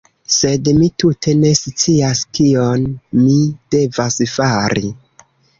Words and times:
Sed 0.35 0.69
mi 0.77 0.87
tute 1.03 1.35
ne 1.41 1.51
scias 1.59 2.23
kion 2.39 2.89
mi 3.21 3.37
devas 3.77 4.21
fari 4.37 4.95